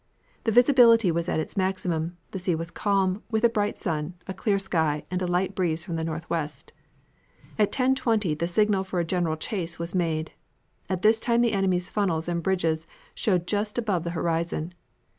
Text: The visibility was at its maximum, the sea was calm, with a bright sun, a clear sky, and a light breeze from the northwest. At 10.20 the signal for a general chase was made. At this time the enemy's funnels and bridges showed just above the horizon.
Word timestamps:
The 0.45 0.51
visibility 0.51 1.11
was 1.11 1.29
at 1.29 1.39
its 1.39 1.55
maximum, 1.55 2.17
the 2.31 2.39
sea 2.39 2.55
was 2.55 2.71
calm, 2.71 3.21
with 3.29 3.43
a 3.43 3.49
bright 3.49 3.77
sun, 3.77 4.15
a 4.25 4.33
clear 4.33 4.57
sky, 4.57 5.05
and 5.11 5.21
a 5.21 5.27
light 5.27 5.53
breeze 5.53 5.85
from 5.85 5.95
the 5.95 6.03
northwest. 6.03 6.73
At 7.59 7.71
10.20 7.71 8.39
the 8.39 8.47
signal 8.47 8.83
for 8.83 8.99
a 8.99 9.05
general 9.05 9.37
chase 9.37 9.77
was 9.77 9.93
made. 9.93 10.31
At 10.89 11.03
this 11.03 11.19
time 11.19 11.41
the 11.41 11.53
enemy's 11.53 11.91
funnels 11.91 12.27
and 12.27 12.41
bridges 12.41 12.87
showed 13.13 13.45
just 13.45 13.77
above 13.77 14.03
the 14.03 14.09
horizon. 14.17 14.73